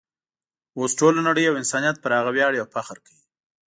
اوس 0.77 0.91
ټوله 0.99 1.19
نړۍ 1.27 1.43
او 1.47 1.57
انسانیت 1.61 1.95
پر 2.03 2.11
هغه 2.17 2.29
ویاړي 2.33 2.57
او 2.59 2.67
فخر 2.75 2.97
کوي. 3.05 3.23